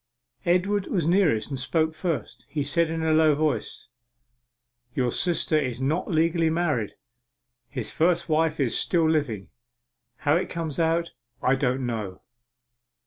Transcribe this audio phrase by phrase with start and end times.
[0.47, 2.47] Edward was nearest, and spoke first.
[2.49, 3.87] He said in a low voice:
[4.95, 6.95] 'Your sister is not legally married!
[7.69, 9.49] His first wife is still living!
[10.17, 11.11] How it comes out
[11.43, 12.23] I don't know!